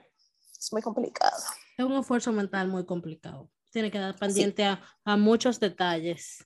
[0.59, 1.37] es muy complicado.
[1.77, 3.49] Es un esfuerzo mental muy complicado.
[3.71, 6.45] Tiene que dar pendiente a, a muchos detalles.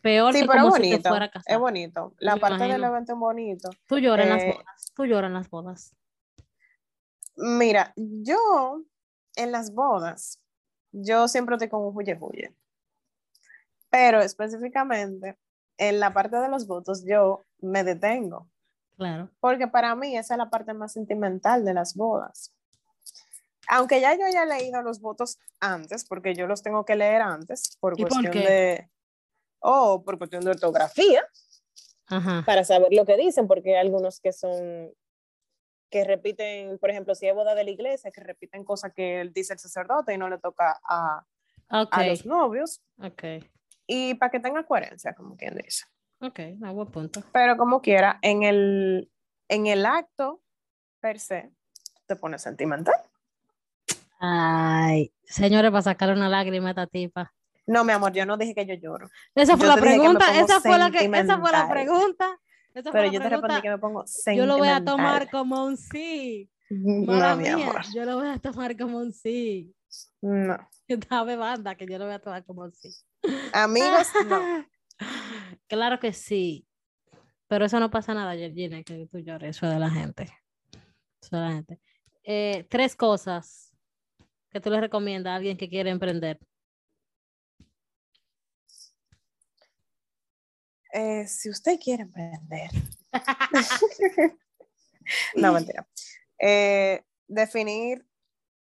[0.00, 2.14] Peor Sí, que pero es como si te bonito, fuera a es bonito.
[2.18, 3.70] La Me parte del evento es bonito.
[3.86, 4.92] Tú lloras en las Eh, bodas.
[4.94, 5.96] Tú lloras en las bodas.
[7.36, 8.82] Mira, yo
[9.36, 10.40] en las bodas,
[10.92, 12.54] yo siempre estoy con un huye huye.
[13.90, 15.36] Pero específicamente
[15.76, 18.48] en la parte de los votos, yo me detengo.
[18.96, 19.30] Claro.
[19.40, 22.52] Porque para mí esa es la parte más sentimental de las bodas.
[23.68, 27.76] Aunque ya yo haya leído los votos antes, porque yo los tengo que leer antes,
[27.80, 28.38] por ¿Y por cuestión qué?
[28.40, 28.90] de.
[29.60, 31.22] O por cuestión de ortografía,
[32.08, 32.42] Ajá.
[32.46, 34.92] para saber lo que dicen, porque hay algunos que son.
[35.90, 39.52] que repiten, por ejemplo, si es boda de la iglesia, que repiten cosas que dice
[39.54, 41.24] el sacerdote y no le toca a,
[41.70, 41.88] Ok.
[41.92, 42.80] a los novios.
[43.02, 43.22] Ok.
[43.86, 45.84] Y para que tenga coherencia, como quien dice.
[46.20, 46.40] Ok.
[46.64, 47.22] A buen punto.
[47.32, 49.10] Pero como quiera, en el,
[49.48, 50.42] en el acto
[51.00, 51.50] per se,
[52.06, 52.94] te pone sentimental.
[54.18, 57.32] Ay, señores, para sacar una lágrima a esta tipa.
[57.66, 59.08] No, mi amor, yo no dije que yo lloro.
[59.34, 61.68] Esa fue Yo la pregunta, esa fue la que, esa fue la sentimental.
[61.70, 62.40] pregunta.
[62.74, 64.04] Esa fue Pero la yo te respondí que me pongo
[64.36, 64.84] Yo lo voy a sentimental.
[64.84, 66.50] tomar como un sí.
[66.68, 67.82] No, mi amor.
[67.94, 69.74] yo lo voy a tomar como un sí.
[70.20, 70.56] No.
[71.10, 72.90] Dame banda que yo lo voy a tomar como un sí.
[73.52, 74.38] Amigos, no.
[75.70, 76.66] Claro que sí.
[77.46, 79.56] Pero eso no pasa nada, Georgina, que tú llores.
[79.56, 80.24] Eso es de la gente.
[80.72, 80.82] Eso
[81.22, 81.80] es de la gente.
[82.24, 83.72] Eh, tres cosas
[84.50, 86.40] que tú le recomiendas a alguien que quiere emprender.
[90.92, 92.70] Eh, si usted quiere emprender.
[95.36, 95.86] no, mentira.
[96.36, 98.04] Eh, definir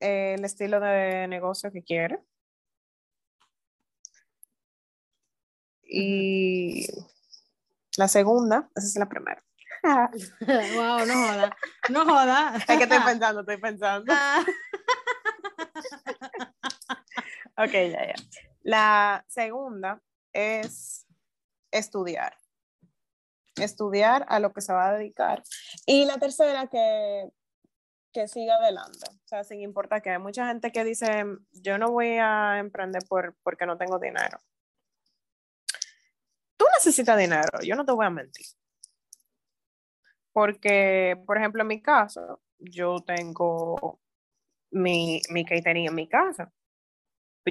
[0.01, 2.19] el estilo de negocio que quiere.
[5.87, 6.87] Y
[7.97, 9.43] la segunda, esa es la primera.
[9.83, 11.57] wow, no joda.
[11.89, 12.55] No joda.
[12.57, 14.13] Es que estoy pensando, estoy pensando.
[17.59, 18.15] Ok, ya, ya.
[18.61, 19.99] La segunda
[20.31, 21.07] es
[21.71, 22.37] estudiar.
[23.55, 25.41] Estudiar a lo que se va a dedicar.
[25.87, 27.31] Y la tercera, que,
[28.13, 29.09] que siga adelante.
[29.09, 33.01] O sea, sin importar que hay mucha gente que dice, yo no voy a emprender
[33.09, 34.37] por, porque no tengo dinero.
[36.87, 38.45] Necesitas dinero, yo no te voy a mentir.
[40.31, 43.99] Porque, por ejemplo, en mi caso, yo tengo
[44.71, 46.49] mi, mi catering en mi casa.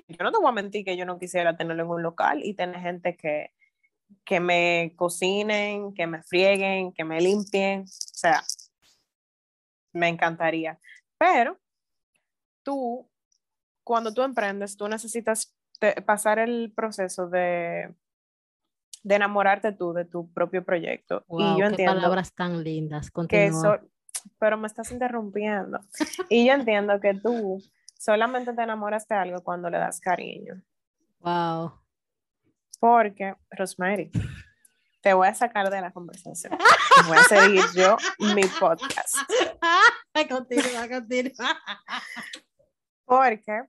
[0.09, 2.55] Yo no te voy a mentir que yo no quisiera tenerlo en un local y
[2.55, 3.53] tener gente que,
[4.25, 7.83] que me cocinen, que me frieguen, que me limpien.
[7.83, 8.43] O sea,
[9.93, 10.81] me encantaría.
[11.19, 11.61] Pero
[12.63, 13.07] tú,
[13.85, 15.55] cuando tú emprendes, tú necesitas
[16.07, 17.95] pasar el proceso de,
[19.03, 21.25] de enamorarte tú de tu propio proyecto.
[21.29, 23.11] Wow, y yo qué entiendo palabras tan lindas.
[23.29, 23.79] que eso,
[24.39, 25.81] pero me estás interrumpiendo.
[26.29, 27.63] Y yo entiendo que tú
[27.99, 30.61] solamente te enamoras de algo cuando le das cariño.
[31.21, 31.73] Wow.
[32.79, 34.11] Porque, Rosemary,
[35.01, 36.57] te voy a sacar de la conversación.
[37.07, 37.97] Voy a seguir yo
[38.35, 39.17] mi podcast.
[40.29, 41.61] continúa, continúa.
[43.05, 43.63] Porque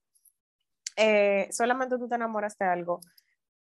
[0.95, 3.01] eh, solamente tú te enamoras de algo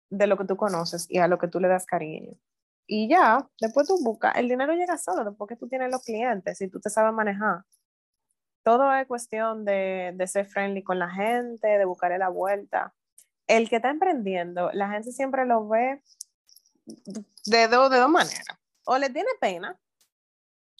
[0.09, 2.37] de lo que tú conoces y a lo que tú le das cariño.
[2.87, 6.61] Y ya, después tú buscas, el dinero llega solo después que tú tienes los clientes
[6.61, 7.63] y tú te sabes manejar.
[8.63, 12.93] Todo es cuestión de, de ser friendly con la gente, de buscarle la vuelta.
[13.47, 16.01] El que está emprendiendo, la gente siempre lo ve
[17.45, 18.45] de, dos de dos maneras.
[18.85, 19.79] O le tiene pena,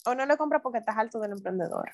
[0.05, 1.91] o no le compra porque estás alto del emprendedor.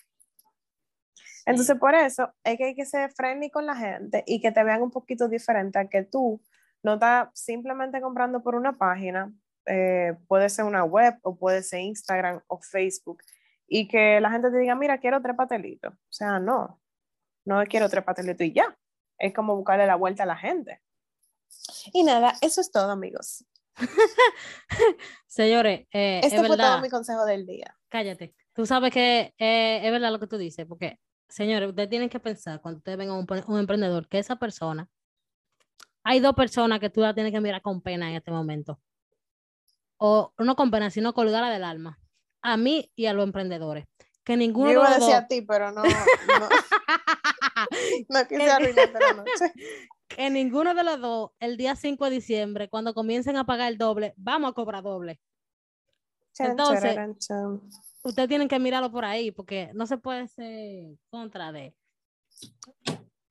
[1.45, 4.63] Entonces, por eso es que hay que ser friendly con la gente y que te
[4.63, 6.41] vean un poquito diferente a que tú
[6.83, 9.33] no estás simplemente comprando por una página,
[9.65, 13.21] eh, puede ser una web o puede ser Instagram o Facebook,
[13.67, 15.93] y que la gente te diga, mira, quiero tres patelitos.
[15.93, 16.81] O sea, no,
[17.45, 18.77] no quiero tres patelitos y ya.
[19.17, 20.81] Es como buscarle la vuelta a la gente.
[21.93, 23.45] Y nada, eso es todo, amigos.
[25.27, 26.73] Señores, eh, Este es fue verdad.
[26.73, 27.77] todo mi consejo del día.
[27.87, 28.35] Cállate.
[28.53, 32.19] Tú sabes que eh, es verdad lo que tú dices, porque, señores, ustedes tienen que
[32.19, 34.89] pensar cuando ustedes ven a un, un emprendedor que esa persona,
[36.03, 38.79] hay dos personas que tú la tienes que mirar con pena en este momento.
[39.97, 41.99] O no con pena, sino colgada del alma.
[42.41, 43.85] A mí y a los emprendedores.
[44.23, 45.83] Que ninguno Yo de iba a los decir dos, a ti, pero no,
[46.39, 46.49] no,
[48.09, 49.53] no quise arruinarte la noche.
[50.07, 53.77] que ninguno de los dos, el día 5 de diciembre, cuando comiencen a pagar el
[53.77, 55.19] doble, vamos a cobrar doble.
[56.33, 57.61] Chan, Entonces- chan.
[58.03, 61.75] ustedes tienen que mirarlo por ahí, porque no se puede ser contra de.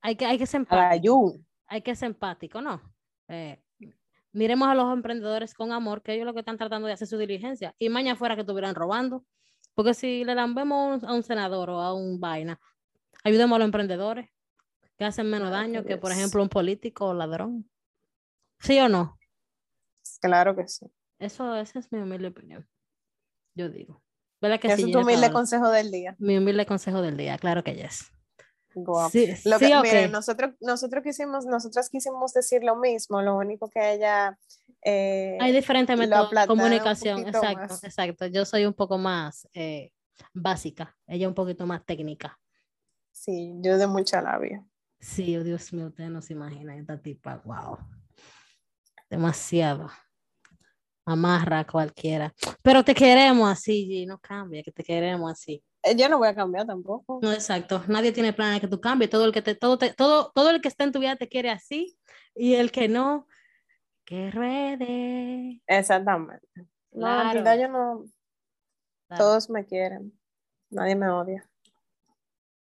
[0.03, 1.35] Hay que, hay que ser empático.
[1.71, 2.83] Hay que ser empático, ¿no?
[3.29, 3.63] Eh,
[4.33, 7.17] miremos a los emprendedores con amor, que ellos lo que están tratando de hacer su
[7.17, 7.75] diligencia.
[7.79, 9.25] Y mañana fuera que estuvieran robando.
[9.75, 12.61] Porque si le lambemos a un senador o a un vaina,
[13.23, 14.29] ayudemos a los emprendedores,
[14.99, 17.71] que hacen menos daño que, por ejemplo, un político o ladrón.
[18.59, 19.17] ¿Sí o no?
[20.21, 20.87] Claro que sí.
[21.21, 22.69] Eso, esa es mi humilde opinión.
[23.55, 24.03] Yo digo.
[24.41, 24.83] ¿Verdad que sí?
[24.83, 26.17] es tu humilde consejo del día.
[26.19, 28.13] Mi humilde consejo del día, claro que yes.
[29.11, 33.69] Sí, Lo sí, que, miren, nosotros, nosotros quisimos, nosotras quisimos decir lo mismo, lo único
[33.69, 34.39] que ella
[34.83, 37.85] eh, Hay diferentes métodos de comunicación, exacto, más.
[37.85, 38.27] exacto.
[38.27, 39.93] Yo soy un poco más eh,
[40.33, 42.39] básica, ella un poquito más técnica.
[43.13, 44.65] Sí, yo de mucha labia.
[44.99, 47.79] Sí, oh, Dios mío, ustedes no se imaginan esta tipa, wow.
[49.09, 49.91] Demasiado.
[51.05, 52.33] Amarra a cualquiera.
[52.63, 55.63] Pero te queremos así, G, no cambia, que te queremos así.
[55.83, 57.21] Eh, Yo no voy a cambiar tampoco.
[57.23, 57.83] No, exacto.
[57.89, 59.11] Nadie tiene planes de que tú cambies.
[59.11, 61.29] Todo el que te, todo, te- todo, todo el que está en tu vida te
[61.29, 61.97] quiere así.
[62.35, 63.27] Y el que no,
[64.05, 65.63] que ruede.
[65.67, 66.47] Exactamente.
[66.93, 67.45] No, en Claro.
[67.45, 68.05] realidad yo no,
[69.09, 69.25] Claro.
[69.25, 70.13] todos me quieren.
[70.71, 71.49] Nadie me odia.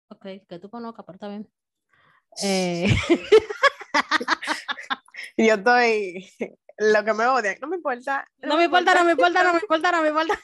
[0.09, 1.49] Ok, que tú conozcas, pero está bien.
[2.43, 2.87] Eh,
[5.37, 6.29] Yo estoy,
[6.79, 8.27] lo que me odian, no me importa.
[8.38, 10.38] No me importa, no me importa, no me importa, no me importa.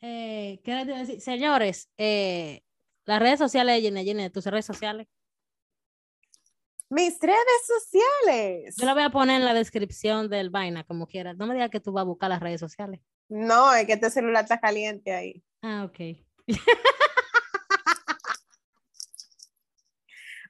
[0.00, 1.20] Eh, ¿Qué les iba a decir?
[1.20, 2.62] Señores, eh,
[3.04, 5.06] las redes sociales de Gine, Gine, tus redes sociales.
[6.90, 8.74] Mis redes sociales.
[8.78, 11.36] Yo la voy a poner en la descripción del vaina, como quieras.
[11.36, 13.00] No me digas que tú vas a buscar las redes sociales.
[13.28, 15.44] No, es que este celular está caliente ahí.
[15.62, 16.18] Ah, ok.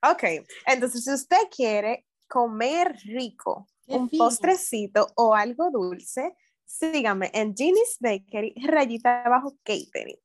[0.00, 0.22] Ok,
[0.66, 4.24] entonces si usted quiere comer rico, Qué un fino.
[4.26, 6.36] postrecito o algo dulce,
[6.68, 10.18] sígame en Ginny's Bakery, rayita abajo catering.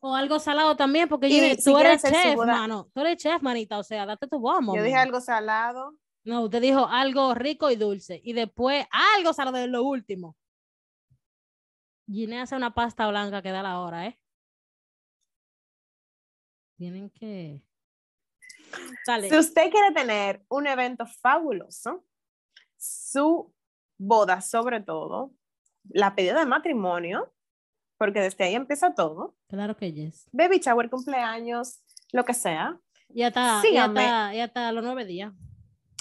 [0.00, 2.88] O algo salado también, porque Y Gine, si tú eres chef, mano.
[2.94, 3.78] Tú eres chef, manita.
[3.78, 4.74] O sea, date tu bombo.
[4.76, 5.96] Yo dije algo salado.
[6.24, 8.20] No, usted dijo algo rico y dulce.
[8.22, 10.36] Y después algo salado de lo último.
[12.08, 14.18] Gine hace una pasta blanca que da la hora, ¿eh?
[16.76, 17.62] Tienen que.
[19.06, 19.28] Dale.
[19.28, 22.04] Si usted quiere tener un evento fabuloso,
[22.76, 23.52] su
[23.98, 25.32] boda sobre todo,
[25.90, 27.32] la pedida de matrimonio,
[27.98, 30.28] porque desde ahí empieza todo, Claro que yes.
[30.32, 31.80] baby shower, cumpleaños,
[32.12, 34.00] lo que sea, Y hasta, y Síganme.
[34.04, 35.32] hasta, y hasta los nueve días.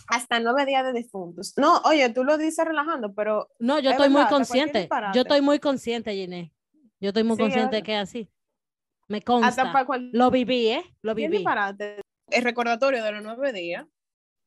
[0.08, 1.54] hasta nueve días de difuntos.
[1.58, 4.90] No, oye, tú lo dices relajando, pero No, yo Es estoy muy verdad, consciente.
[5.14, 6.54] Yo estoy muy consciente, Gine.
[7.00, 7.86] Yo estoy muy Sí, consciente verdad.
[7.86, 8.32] que es así.
[9.08, 9.72] Me consta.
[10.14, 10.84] Lo viví, ¿eh?
[11.02, 11.44] Lo viví.
[12.32, 13.86] El recordatorio de los nueve días,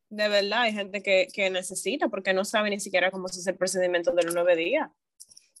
[0.09, 3.51] de verdad, hay gente que, que necesita, porque no sabe ni siquiera cómo se hace
[3.51, 4.89] el procedimiento de los nueve días.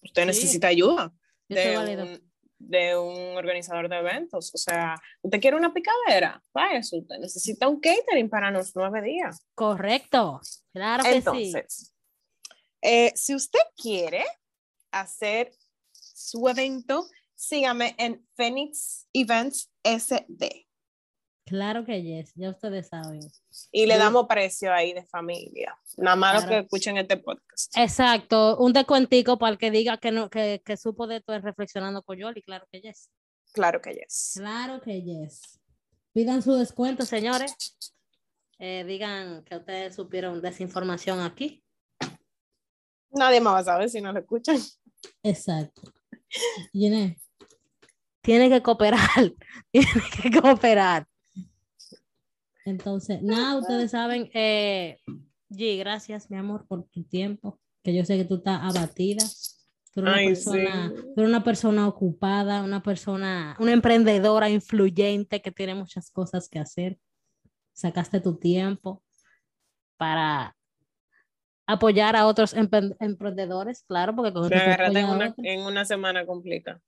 [0.01, 0.27] Usted Sí.
[0.27, 1.13] necesita ayuda.
[1.47, 4.53] De un, de un organizador de eventos.
[4.53, 9.45] O sea, usted quiere una picadera, váyase, usted necesita un catering para los nueve días.
[9.55, 10.41] Correcto.
[10.73, 11.17] Claro que sí.
[11.17, 11.93] Entonces,
[12.81, 14.23] eh, si usted quiere
[14.91, 15.51] hacer
[15.91, 20.67] su evento, sígame en Phoenix Events SD
[21.49, 22.31] Claro que yes.
[22.35, 23.19] Ya ustedes saben.
[23.71, 25.75] y le damos precio ahí de familia.
[25.97, 26.57] Nada más los Claro.
[26.61, 27.75] que escuchen este podcast.
[27.75, 28.57] Exacto.
[28.57, 32.03] Un descuentico para el que diga que no, que, que supo de esto en reflexionando
[32.03, 32.43] con Yoli.
[32.43, 33.09] Claro que yes.
[33.51, 34.33] Claro que yes.
[34.37, 35.59] Claro que yes.
[36.13, 37.55] Pidan su descuento, señores.
[38.59, 41.63] Eh, digan que ustedes supieron desinformación aquí.
[43.09, 44.57] Nadie más va a saber si no lo escuchan.
[45.23, 45.81] Exacto.
[48.21, 48.99] Tiene que cooperar.
[49.71, 49.87] Tiene
[50.21, 51.07] que cooperar.
[52.69, 54.29] Entonces, nada, ustedes saben.
[54.33, 54.97] Eh,
[55.49, 57.59] G, gracias, mi amor, por tu tiempo.
[57.83, 59.23] Que yo sé que tú estás abatida.
[59.91, 61.01] Tú eres, una Ay, persona, sí.
[61.01, 66.59] tú eres una persona ocupada, una persona, una emprendedora influyente que tiene muchas cosas que
[66.59, 66.99] hacer.
[67.73, 69.01] Sacaste tu tiempo
[69.97, 70.55] para
[71.65, 76.79] apoyar a otros empre- emprendedores, claro, porque con agarraste en una, en una semana completa.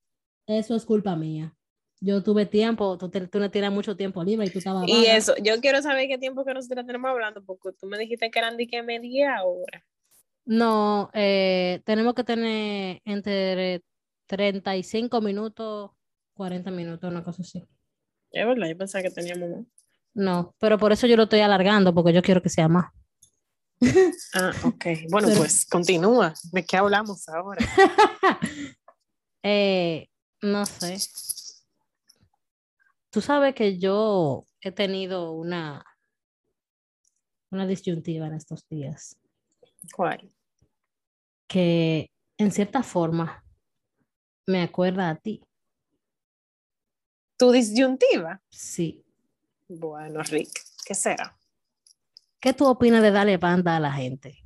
[0.45, 1.55] Eso es culpa mía.
[2.03, 5.05] Yo tuve tiempo, tú, te- tú no tienes mucho tiempo libre y tú estabas Y
[5.05, 8.39] eso, yo quiero saber qué tiempo que nosotros tenemos hablando, porque tú me dijiste que
[8.39, 9.85] eran de que media hora.
[10.45, 13.83] No, eh, tenemos que tener entre
[14.25, 15.91] 35 minutos,
[16.33, 17.63] 40 minutos, una cosa así.
[18.31, 19.65] Es verdad, yo pensaba que teníamos más.
[20.15, 22.91] No, pero por eso yo lo estoy alargando, porque yo quiero que sea más.
[24.33, 24.85] Ah, ok.
[25.09, 26.33] Bueno, Pero- pues continúa.
[26.51, 27.59] ¿De qué hablamos ahora?
[29.43, 30.07] Eh,
[30.41, 30.97] no sé.
[33.11, 35.85] Tú sabes que yo he tenido una,
[37.51, 39.17] una disyuntiva en estos días,
[39.93, 40.31] ¿Cuál?
[41.45, 43.43] que en cierta forma
[44.47, 45.43] me acuerda a ti.
[47.37, 48.41] ¿Tu disyuntiva?
[48.49, 49.03] Sí.
[49.67, 51.37] Bueno, Rick, ¿qué será?
[52.39, 54.41] ¿Qué tú opinas de darle banda a la gente?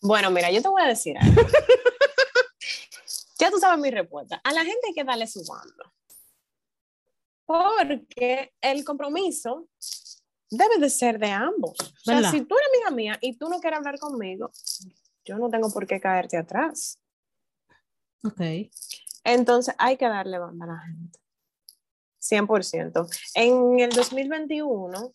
[0.00, 1.42] Bueno, mira, yo te voy a decir algo.
[3.38, 4.40] ya tú sabes mi respuesta.
[4.42, 5.92] A la gente hay que darle su bando.
[7.48, 9.70] Porque el compromiso
[10.50, 11.78] debe de ser de ambos.
[11.80, 14.50] O sea, si tú eres amiga mía y tú no quieres hablar conmigo,
[15.24, 17.00] yo no tengo por qué caerte atrás.
[18.22, 18.68] Ok.
[19.24, 21.18] Entonces hay que darle banda a la gente.
[22.20, 23.08] 100%.
[23.34, 25.12] En el 2021,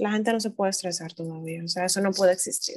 [0.00, 1.64] la gente no se puede estresar todavía.
[1.64, 2.76] O sea, eso no puede existir.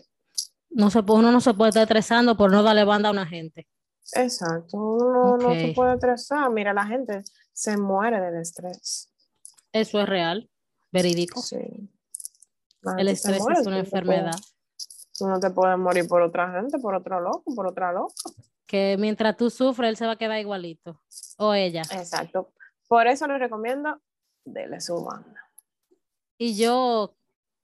[0.69, 3.67] No se, uno no se puede estar estresando por no darle banda a una gente.
[4.13, 4.77] Exacto.
[4.77, 5.75] Uno no se Ok.
[5.75, 6.49] puede estresar.
[6.51, 9.11] Mira, la gente se muere del estrés.
[9.71, 10.49] Eso es real,
[10.91, 11.41] verídico.
[11.41, 11.57] Sí.
[12.97, 14.35] El se estrés muere, es una no enfermedad
[15.17, 18.13] Tú no te puedes morir por otra gente, por otro loco, por otra loca.
[18.67, 21.01] que mientras tú sufres, él se va a quedar igualito.
[21.37, 21.83] O ella.
[21.91, 22.51] Exacto.
[22.87, 24.01] Por eso les recomiendo,
[24.43, 25.41] dele su banda.
[26.37, 27.15] Y yo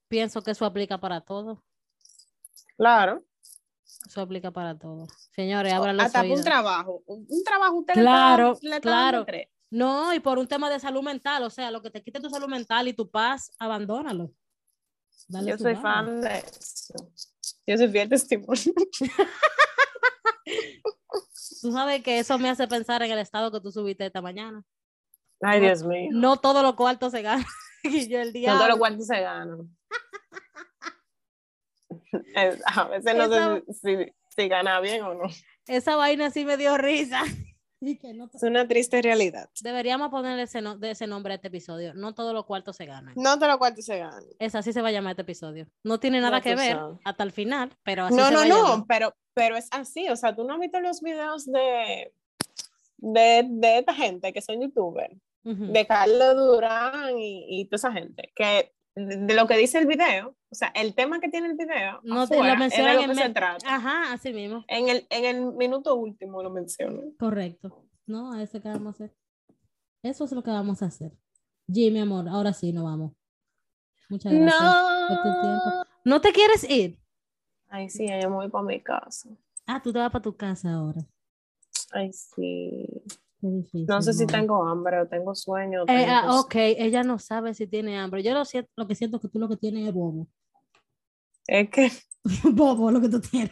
[0.08, 1.62] pienso que eso aplica para todo.
[2.78, 3.22] Claro.
[4.08, 5.08] Eso aplica para todo.
[5.36, 7.04] Señores, abran los Hasta un trabajo.
[7.06, 9.26] Un, trabajo usted Claro, le está, le está claro.
[9.70, 12.30] No, y por un tema de salud mental, o sea, lo que te quite tu
[12.30, 14.32] salud mental y tu paz, abandónalo.
[15.28, 15.82] Dale Yo soy vaina.
[15.82, 16.94] fan de eso.
[17.66, 18.74] Yo soy fiel testimonio.
[21.62, 24.64] Tú sabes que eso me hace pensar en el estado que tú subiste esta mañana.
[25.42, 26.10] Ay, No- Dios mío.
[26.12, 27.46] No todos los cuartos se ganan.
[27.84, 28.58] y yo el No diablo.
[28.60, 29.78] todos los cuartos se ganan.
[32.36, 35.24] Es- a veces no Esa- sé si, si, gana bien o no.
[35.68, 37.22] Esa vaina sí me dio risa.
[37.84, 39.50] Y que no- Es una triste realidad.
[39.64, 41.96] Deberíamos ponerle ese, no- de ese nombre a este episodio.
[41.96, 43.14] No todos los cuartos se ganan.
[43.18, 44.24] No todos los cuartos se ganan.
[44.38, 45.66] Es así se va a llamar este episodio.
[45.84, 47.00] No tiene nada Ya que ver sabes.
[47.04, 48.86] hasta el final, pero así No, se no, va a no, llamar.
[48.88, 50.08] pero, pero es así.
[50.10, 52.14] O sea, tú no has visto los videos de,
[52.98, 55.72] de, de esta gente que son youtubers, Ujú.
[55.72, 59.88] de Carlos Durán y, y toda esa gente, que de, de lo que dice el
[59.88, 63.10] video, o sea, el tema que tiene el video, No te- lo mencionan lo en
[63.10, 63.76] que se me- trata.
[63.76, 64.64] Ajá, así mismo.
[64.68, 67.02] En el, en el minuto último lo menciono.
[67.20, 67.86] Correcto.
[68.06, 69.16] No, a eso que vamos a hacer.
[70.04, 71.12] Eso es lo que vamos a hacer.
[71.72, 73.14] Jimmy, amor, ahora sí nos vamos.
[74.10, 74.62] Muchas gracias
[75.08, 75.66] por tu tiempo.
[75.66, 75.84] No.
[76.04, 77.00] ¿No te quieres ir?
[77.70, 79.30] Ay, sí, yo me voy para mi casa.
[79.66, 81.02] Ah, tú te vas para tu casa ahora.
[81.94, 82.88] Ay, sí.
[83.42, 83.86] Difícil.
[83.88, 85.82] No sé si tengo hambre o tengo sueño.
[85.82, 88.22] o Eh, tengo ah, cos- ok, ella no sabe si tiene hambre.
[88.24, 90.28] Yo lo, siento, lo que siento es que tú lo que tienes es bobo.
[91.48, 91.92] Es que,
[92.54, 93.52] bobo lo que tú tienes.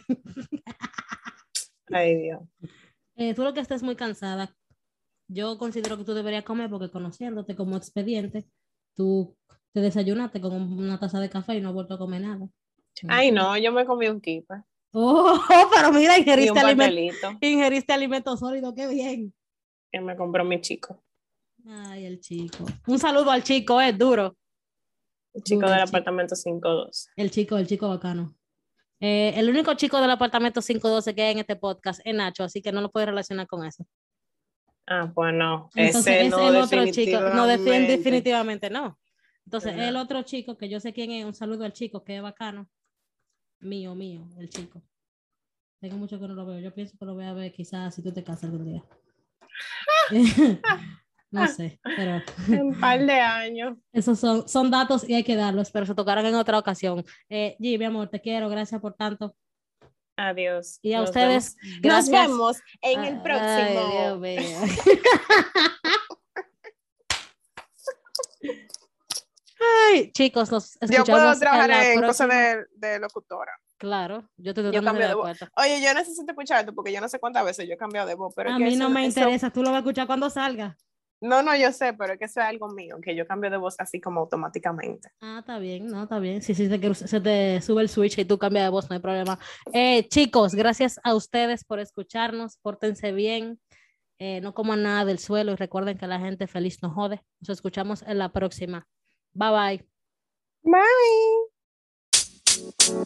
[1.92, 2.40] ay, Dios.
[3.16, 4.54] Eh, tú lo que estás muy cansada.
[5.28, 8.46] Yo considero que tú deberías comer porque conociéndote como expediente,
[8.96, 9.36] tú
[9.72, 12.48] te desayunaste con un- una taza de café y no has vuelto a comer nada.
[13.08, 14.54] Ay, no, yo me comí un kipe
[14.92, 15.38] Oh,
[15.74, 19.32] pero mira, ingeriste, aliment- ingeriste alimentos sólidos, qué bien.
[19.90, 21.02] Que me compró mi chico.
[21.66, 22.64] Ay, el chico.
[22.86, 24.36] Un saludo al chico, es duro.
[25.34, 25.88] El chico Duro, del chico.
[25.96, 27.10] apartamento 512.
[27.16, 28.34] El chico, el chico bacano.
[29.00, 32.60] Eh, el único chico del apartamento 512 que hay en este podcast es Nacho, así
[32.62, 33.86] que no lo puedes relacionar con eso.
[34.86, 35.70] Ah, pues no.
[35.74, 37.20] Entonces ese es no el otro chico.
[37.20, 38.70] No, defi- definitivamente.
[38.70, 38.98] no.
[39.46, 42.22] Entonces, el otro chico, que yo sé quién es, un saludo al chico, que es
[42.22, 42.68] bacano.
[43.60, 44.82] Mío, mío, el chico.
[45.80, 46.60] Tengo mucho que no lo veo.
[46.60, 48.84] Yo pienso que lo voy a ver quizás si tú te casas algún día.
[51.30, 52.22] no sé, pero
[52.62, 53.78] un par de años.
[53.92, 57.04] esos son, son datos y hay que darlos, pero se tocarán en otra ocasión.
[57.28, 59.34] Eh, G, mi amor, te quiero, gracias por tanto.
[60.16, 60.78] Adiós.
[60.82, 61.80] Y a Nos ustedes, vemos.
[61.82, 62.12] gracias.
[62.12, 63.90] Nos vemos en el Ay, próximo.
[63.90, 64.58] Dios mío.
[69.92, 73.52] Ay, chicos, nos Yo escuchamos puedo en trabajar la en de, de locutora.
[73.80, 75.38] Claro, yo estoy Yo cambio de de voz.
[75.56, 78.14] Oye, yo necesito escuchar esto porque yo no sé cuántas veces yo he cambiado de
[78.14, 78.34] voz.
[78.36, 80.06] Pero es A que mí eso- no me eso- interesa, tú lo vas a escuchar
[80.06, 80.76] cuando salga.
[81.22, 83.56] No, no, yo sé, pero es que eso es algo mío, que yo cambio de
[83.56, 85.08] voz así como automáticamente.
[85.22, 86.42] Ah, está bien, no, está bien.
[86.42, 88.94] Si sí, se, te- se te sube el switch y tú cambias de voz, no
[88.94, 89.38] hay problema.
[89.72, 92.58] Eh, chicos, gracias a ustedes por escucharnos.
[92.58, 93.58] Pórtense bien.
[94.22, 97.22] eh, no coman nada del suelo y recuerden que la gente feliz no jode.
[97.40, 98.86] Nos escuchamos en la próxima.
[99.32, 99.88] Bye bye.
[100.62, 101.59] Bye.
[102.88, 103.04] You know,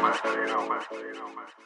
[0.00, 1.44] man.
[1.58, 1.63] You.